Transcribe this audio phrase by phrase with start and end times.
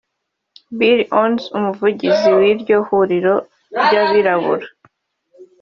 [0.77, 3.35] Bill Owens umuvugizi w’iryo huriro
[3.83, 4.65] ry’Abirabura